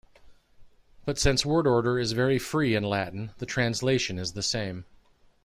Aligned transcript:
But 1.05 1.19
since 1.19 1.45
word 1.45 1.67
order 1.67 1.99
is 1.99 2.13
very 2.13 2.39
free 2.39 2.73
in 2.73 2.81
Latin, 2.83 3.33
the 3.37 3.45
translation 3.45 4.17
is 4.17 4.33
the 4.33 4.41
same. 4.41 4.85